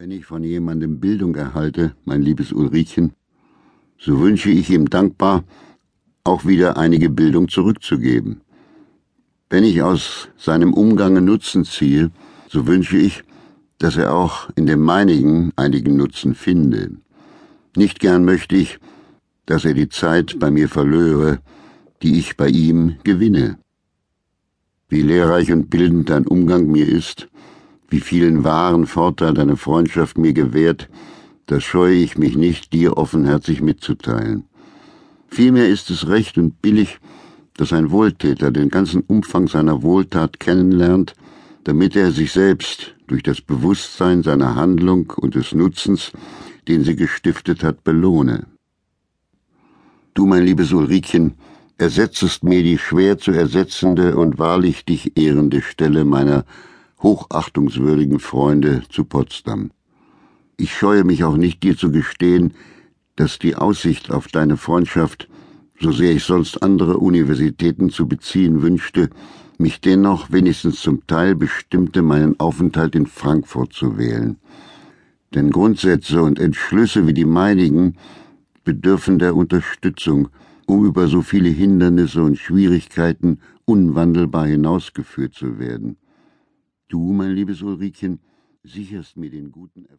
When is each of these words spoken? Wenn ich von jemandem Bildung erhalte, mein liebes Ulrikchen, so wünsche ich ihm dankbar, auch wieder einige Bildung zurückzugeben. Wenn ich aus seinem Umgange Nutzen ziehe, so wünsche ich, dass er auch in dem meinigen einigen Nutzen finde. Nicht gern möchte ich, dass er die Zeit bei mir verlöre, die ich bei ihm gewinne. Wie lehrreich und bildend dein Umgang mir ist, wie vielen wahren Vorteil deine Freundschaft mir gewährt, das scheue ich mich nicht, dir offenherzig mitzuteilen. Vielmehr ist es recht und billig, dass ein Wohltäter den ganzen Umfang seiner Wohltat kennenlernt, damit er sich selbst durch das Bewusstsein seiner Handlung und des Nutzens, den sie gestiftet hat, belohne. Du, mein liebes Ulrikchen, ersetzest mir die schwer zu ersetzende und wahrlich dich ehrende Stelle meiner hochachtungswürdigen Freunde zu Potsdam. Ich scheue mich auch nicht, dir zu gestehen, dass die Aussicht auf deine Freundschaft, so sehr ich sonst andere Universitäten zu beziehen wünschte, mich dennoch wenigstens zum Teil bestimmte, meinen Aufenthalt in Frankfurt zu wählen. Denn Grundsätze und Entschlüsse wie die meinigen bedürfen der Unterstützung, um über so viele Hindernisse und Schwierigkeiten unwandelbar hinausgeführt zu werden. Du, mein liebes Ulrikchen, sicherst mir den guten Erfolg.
Wenn 0.00 0.12
ich 0.12 0.24
von 0.24 0.42
jemandem 0.42 0.98
Bildung 0.98 1.34
erhalte, 1.34 1.94
mein 2.06 2.22
liebes 2.22 2.54
Ulrikchen, 2.54 3.12
so 3.98 4.18
wünsche 4.18 4.48
ich 4.48 4.70
ihm 4.70 4.88
dankbar, 4.88 5.44
auch 6.24 6.46
wieder 6.46 6.78
einige 6.78 7.10
Bildung 7.10 7.48
zurückzugeben. 7.48 8.40
Wenn 9.50 9.62
ich 9.62 9.82
aus 9.82 10.30
seinem 10.38 10.72
Umgange 10.72 11.20
Nutzen 11.20 11.66
ziehe, 11.66 12.10
so 12.48 12.66
wünsche 12.66 12.96
ich, 12.96 13.24
dass 13.76 13.98
er 13.98 14.14
auch 14.14 14.48
in 14.56 14.64
dem 14.64 14.80
meinigen 14.80 15.52
einigen 15.56 15.98
Nutzen 15.98 16.34
finde. 16.34 16.92
Nicht 17.76 18.00
gern 18.00 18.24
möchte 18.24 18.56
ich, 18.56 18.78
dass 19.44 19.66
er 19.66 19.74
die 19.74 19.90
Zeit 19.90 20.38
bei 20.38 20.50
mir 20.50 20.70
verlöre, 20.70 21.40
die 22.02 22.18
ich 22.18 22.38
bei 22.38 22.48
ihm 22.48 22.96
gewinne. 23.04 23.58
Wie 24.88 25.02
lehrreich 25.02 25.52
und 25.52 25.68
bildend 25.68 26.08
dein 26.08 26.26
Umgang 26.26 26.68
mir 26.68 26.88
ist, 26.88 27.28
wie 27.90 28.00
vielen 28.00 28.44
wahren 28.44 28.86
Vorteil 28.86 29.34
deine 29.34 29.56
Freundschaft 29.56 30.16
mir 30.16 30.32
gewährt, 30.32 30.88
das 31.46 31.64
scheue 31.64 31.96
ich 31.96 32.16
mich 32.16 32.36
nicht, 32.36 32.72
dir 32.72 32.96
offenherzig 32.96 33.60
mitzuteilen. 33.60 34.44
Vielmehr 35.28 35.68
ist 35.68 35.90
es 35.90 36.08
recht 36.08 36.38
und 36.38 36.62
billig, 36.62 36.98
dass 37.56 37.72
ein 37.72 37.90
Wohltäter 37.90 38.50
den 38.50 38.68
ganzen 38.68 39.02
Umfang 39.02 39.48
seiner 39.48 39.82
Wohltat 39.82 40.40
kennenlernt, 40.40 41.14
damit 41.64 41.96
er 41.96 42.10
sich 42.12 42.32
selbst 42.32 42.94
durch 43.06 43.22
das 43.22 43.40
Bewusstsein 43.40 44.22
seiner 44.22 44.54
Handlung 44.54 45.12
und 45.16 45.34
des 45.34 45.52
Nutzens, 45.52 46.12
den 46.68 46.84
sie 46.84 46.96
gestiftet 46.96 47.62
hat, 47.64 47.84
belohne. 47.84 48.46
Du, 50.14 50.26
mein 50.26 50.44
liebes 50.44 50.72
Ulrikchen, 50.72 51.34
ersetzest 51.76 52.44
mir 52.44 52.62
die 52.62 52.78
schwer 52.78 53.18
zu 53.18 53.32
ersetzende 53.32 54.16
und 54.16 54.38
wahrlich 54.38 54.84
dich 54.84 55.16
ehrende 55.16 55.62
Stelle 55.62 56.04
meiner 56.04 56.44
hochachtungswürdigen 57.02 58.20
Freunde 58.20 58.82
zu 58.88 59.04
Potsdam. 59.04 59.70
Ich 60.56 60.74
scheue 60.74 61.04
mich 61.04 61.24
auch 61.24 61.36
nicht, 61.36 61.62
dir 61.62 61.76
zu 61.76 61.90
gestehen, 61.90 62.52
dass 63.16 63.38
die 63.38 63.56
Aussicht 63.56 64.10
auf 64.10 64.28
deine 64.28 64.56
Freundschaft, 64.56 65.28
so 65.80 65.92
sehr 65.92 66.12
ich 66.12 66.24
sonst 66.24 66.62
andere 66.62 66.98
Universitäten 66.98 67.90
zu 67.90 68.06
beziehen 68.06 68.62
wünschte, 68.62 69.10
mich 69.58 69.80
dennoch 69.80 70.30
wenigstens 70.30 70.80
zum 70.80 71.06
Teil 71.06 71.34
bestimmte, 71.34 72.02
meinen 72.02 72.38
Aufenthalt 72.40 72.94
in 72.94 73.06
Frankfurt 73.06 73.72
zu 73.72 73.98
wählen. 73.98 74.36
Denn 75.34 75.50
Grundsätze 75.50 76.22
und 76.22 76.38
Entschlüsse 76.38 77.06
wie 77.06 77.14
die 77.14 77.24
meinigen 77.24 77.96
bedürfen 78.64 79.18
der 79.18 79.36
Unterstützung, 79.36 80.28
um 80.66 80.84
über 80.84 81.08
so 81.08 81.22
viele 81.22 81.48
Hindernisse 81.48 82.22
und 82.22 82.38
Schwierigkeiten 82.38 83.40
unwandelbar 83.64 84.46
hinausgeführt 84.46 85.34
zu 85.34 85.58
werden. 85.58 85.96
Du, 86.90 87.12
mein 87.12 87.30
liebes 87.36 87.62
Ulrikchen, 87.62 88.18
sicherst 88.64 89.16
mir 89.16 89.30
den 89.30 89.52
guten 89.52 89.84
Erfolg. 89.84 89.98